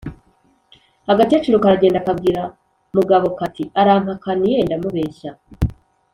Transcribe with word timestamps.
agakecuru 1.11 1.57
karagenda 1.63 2.05
kabwira 2.07 2.41
mugabo 2.95 3.27
kati 3.39 3.63
arampakaniye 3.81 4.57
ndamubeshya” 4.65 5.31